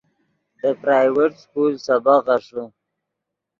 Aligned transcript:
دے 0.59 0.69
پرائیویٹ 0.81 1.31
سکول 1.43 1.73
سبق 1.85 2.19
غیݰے 2.27 2.63